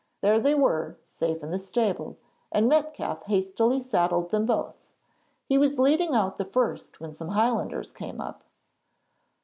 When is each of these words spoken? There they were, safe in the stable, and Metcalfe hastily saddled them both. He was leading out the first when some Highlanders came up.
There 0.21 0.39
they 0.39 0.55
were, 0.55 0.97
safe 1.03 1.43
in 1.43 1.51
the 1.51 1.59
stable, 1.59 2.17
and 2.51 2.67
Metcalfe 2.67 3.21
hastily 3.27 3.79
saddled 3.79 4.31
them 4.31 4.47
both. 4.47 4.81
He 5.45 5.59
was 5.59 5.77
leading 5.77 6.15
out 6.15 6.39
the 6.39 6.45
first 6.45 6.99
when 6.99 7.13
some 7.13 7.27
Highlanders 7.29 7.93
came 7.93 8.19
up. 8.19 8.43